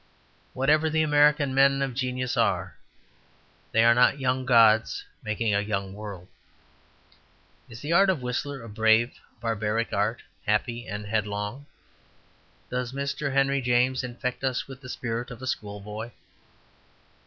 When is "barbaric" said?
9.39-9.93